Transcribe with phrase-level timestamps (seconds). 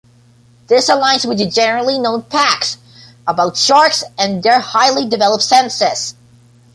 [0.65, 2.79] This aligns with the generally known facts
[3.27, 6.15] about sharks and their highly developed senses.